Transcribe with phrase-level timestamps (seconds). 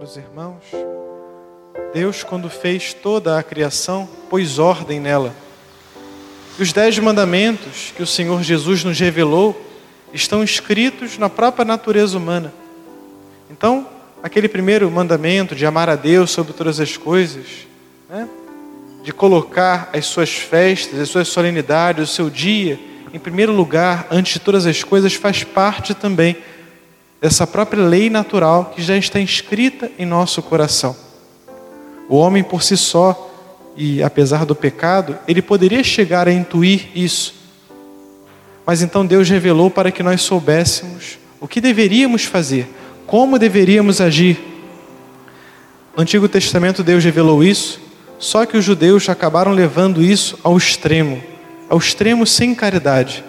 [0.00, 0.64] Caros irmãos,
[1.92, 5.34] Deus, quando fez toda a criação, pôs ordem nela.
[6.58, 9.54] E os dez mandamentos que o Senhor Jesus nos revelou
[10.10, 12.50] estão escritos na própria natureza humana.
[13.50, 13.86] Então,
[14.22, 17.66] aquele primeiro mandamento de amar a Deus sobre todas as coisas,
[18.08, 18.26] né?
[19.02, 22.80] de colocar as suas festas, as suas solenidades, o seu dia
[23.12, 26.38] em primeiro lugar, antes de todas as coisas, faz parte também
[27.20, 30.96] dessa própria lei natural que já está inscrita em nosso coração.
[32.08, 33.30] O homem por si só,
[33.76, 37.34] e apesar do pecado, ele poderia chegar a intuir isso.
[38.66, 42.68] Mas então Deus revelou para que nós soubéssemos o que deveríamos fazer,
[43.06, 44.38] como deveríamos agir.
[45.96, 47.80] No Antigo Testamento Deus revelou isso,
[48.18, 51.22] só que os judeus acabaram levando isso ao extremo,
[51.68, 53.24] ao extremo sem caridade.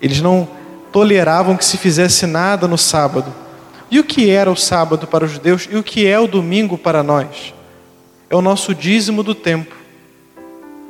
[0.00, 0.48] Eles não
[0.92, 3.32] toleravam que se fizesse nada no sábado.
[3.90, 6.78] E o que era o sábado para os judeus e o que é o domingo
[6.78, 7.54] para nós?
[8.28, 9.74] É o nosso dízimo do tempo.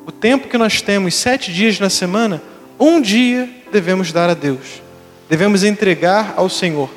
[0.07, 2.43] O tempo que nós temos, sete dias na semana,
[2.79, 4.83] um dia devemos dar a Deus.
[5.29, 6.91] Devemos entregar ao Senhor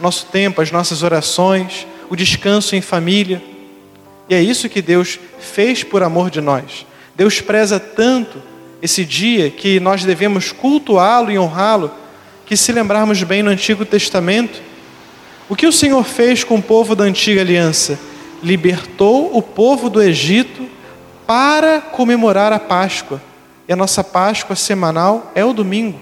[0.00, 3.42] nosso tempo, as nossas orações, o descanso em família.
[4.28, 6.86] E é isso que Deus fez por amor de nós.
[7.14, 8.42] Deus preza tanto
[8.80, 11.90] esse dia que nós devemos cultuá-lo e honrá-lo,
[12.50, 14.60] que se lembrarmos bem no Antigo Testamento,
[15.48, 17.96] o que o Senhor fez com o povo da antiga aliança?
[18.42, 20.68] Libertou o povo do Egito
[21.28, 23.22] para comemorar a Páscoa.
[23.68, 26.00] E a nossa Páscoa semanal é o domingo.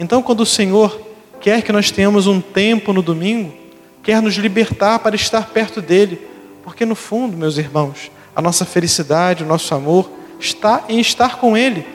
[0.00, 1.00] Então, quando o Senhor
[1.40, 3.54] quer que nós tenhamos um tempo no domingo,
[4.02, 6.20] quer nos libertar para estar perto dele,
[6.64, 10.10] porque no fundo, meus irmãos, a nossa felicidade, o nosso amor
[10.40, 11.86] está em estar com ele.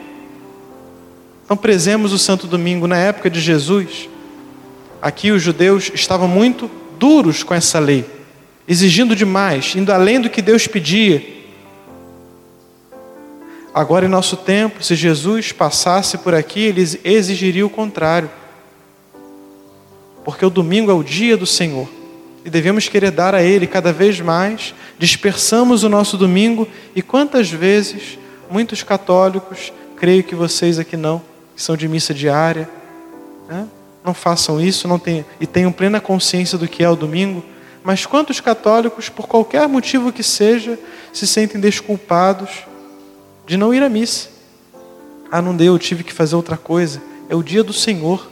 [1.44, 4.08] Então, prezemos o Santo Domingo na época de Jesus
[5.04, 8.06] Aqui os judeus estavam muito duros com essa lei,
[8.66, 11.22] exigindo demais, indo além do que Deus pedia.
[13.74, 18.30] Agora, em nosso tempo, se Jesus passasse por aqui, ele exigiria o contrário.
[20.24, 21.86] Porque o domingo é o dia do Senhor
[22.42, 24.74] e devemos querer dar a Ele cada vez mais.
[24.98, 26.66] Dispersamos o nosso domingo
[26.96, 28.18] e quantas vezes
[28.50, 31.20] muitos católicos, creio que vocês aqui não,
[31.54, 32.68] que são de missa diária,
[33.48, 33.68] né?
[34.04, 37.42] não façam isso não tenham, e tenham plena consciência do que é o domingo.
[37.82, 40.78] Mas quantos católicos, por qualquer motivo que seja,
[41.12, 42.64] se sentem desculpados
[43.46, 44.28] de não ir à missa?
[45.30, 47.02] Ah, não deu, eu tive que fazer outra coisa.
[47.28, 48.30] É o dia do Senhor.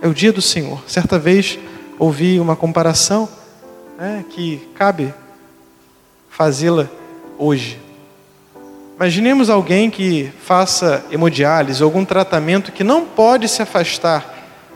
[0.00, 0.82] É o dia do Senhor.
[0.88, 1.58] Certa vez
[1.98, 3.28] ouvi uma comparação
[3.96, 5.14] né, que cabe
[6.28, 6.88] fazê-la
[7.38, 7.78] hoje.
[8.96, 14.32] Imaginemos alguém que faça hemodiálise algum tratamento que não pode se afastar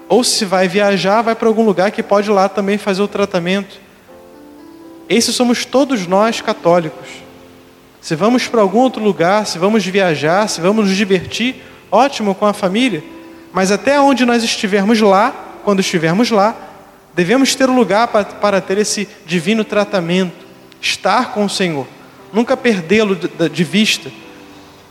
[0.08, 3.80] ou se vai viajar, vai para algum lugar que pode lá também fazer o tratamento.
[5.08, 7.08] Esses somos todos nós católicos.
[8.00, 12.46] Se vamos para algum outro lugar, se vamos viajar, se vamos nos divertir, ótimo com
[12.46, 13.02] a família.
[13.52, 15.32] Mas até onde nós estivermos lá,
[15.64, 16.54] quando estivermos lá,
[17.14, 20.46] devemos ter um lugar para, para ter esse divino tratamento,
[20.80, 21.86] estar com o Senhor,
[22.32, 24.10] nunca perdê-lo de, vista.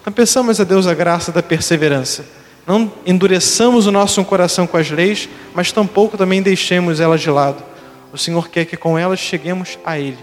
[0.02, 2.26] Então pensamos a Deus a graça da perseverança.
[2.66, 7.64] Não endureçamos o nosso coração com as leis, mas tampouco também deixemos elas de lado.
[8.12, 10.20] O Senhor quer que com elas cheguemos a Ele.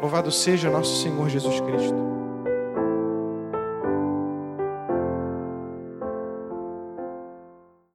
[0.00, 2.25] Louvado seja nosso Senhor Jesus Cristo.